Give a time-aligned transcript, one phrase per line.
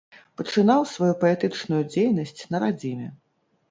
[0.39, 3.17] Пачынаў сваю паэтычную дзейнасць на радзіме.